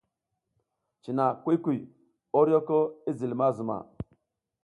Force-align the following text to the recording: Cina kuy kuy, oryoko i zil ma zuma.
Cina 1.01 1.25
kuy 1.43 1.57
kuy, 1.63 1.79
oryoko 2.41 2.77
i 3.09 3.11
zil 3.17 3.33
ma 3.39 3.47
zuma. 3.57 3.77